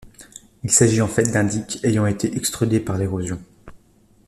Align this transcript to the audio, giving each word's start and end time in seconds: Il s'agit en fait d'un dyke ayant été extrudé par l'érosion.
Il 0.63 0.71
s'agit 0.71 0.99
en 1.03 1.07
fait 1.07 1.31
d'un 1.31 1.43
dyke 1.43 1.77
ayant 1.85 2.07
été 2.07 2.35
extrudé 2.35 2.79
par 2.79 2.97
l'érosion. 2.97 3.39